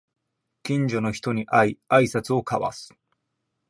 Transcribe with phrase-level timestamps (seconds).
[0.63, 2.91] 近所の人に会いあいさつを交わす